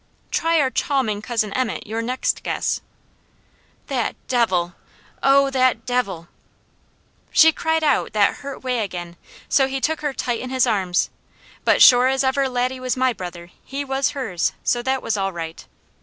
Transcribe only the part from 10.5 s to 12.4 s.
arms; but sure as